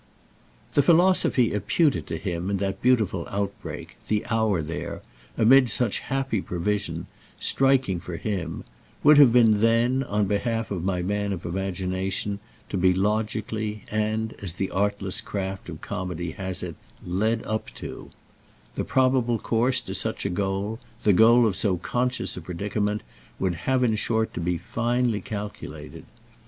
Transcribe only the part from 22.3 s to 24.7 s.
a predicament, would have in short to be